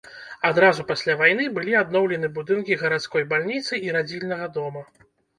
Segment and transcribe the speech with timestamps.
[0.47, 4.83] Адразу пасля вайны былі адноўлены будынкі гарадской бальніцы і радзільнага дома.